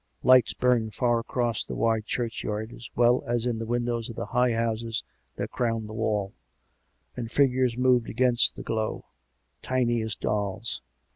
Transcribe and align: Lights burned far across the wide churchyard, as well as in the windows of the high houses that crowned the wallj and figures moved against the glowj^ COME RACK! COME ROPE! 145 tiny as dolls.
Lights 0.23 0.55
burned 0.55 0.95
far 0.95 1.19
across 1.19 1.63
the 1.63 1.75
wide 1.75 2.05
churchyard, 2.07 2.73
as 2.73 2.89
well 2.95 3.23
as 3.27 3.45
in 3.45 3.59
the 3.59 3.67
windows 3.67 4.09
of 4.09 4.15
the 4.15 4.25
high 4.25 4.53
houses 4.53 5.03
that 5.35 5.51
crowned 5.51 5.87
the 5.87 5.93
wallj 5.93 6.31
and 7.15 7.31
figures 7.31 7.77
moved 7.77 8.09
against 8.09 8.55
the 8.55 8.63
glowj^ 8.63 8.77
COME 9.03 9.03
RACK! 9.03 9.61
COME 9.61 9.69
ROPE! 9.69 9.69
145 9.69 9.69
tiny 9.69 10.01
as 10.01 10.15
dolls. 10.15 10.81